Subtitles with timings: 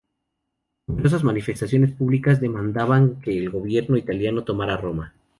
[0.87, 5.13] Numerosas manifestaciones públicas demandaban que el gobierno italiano tomara Roma.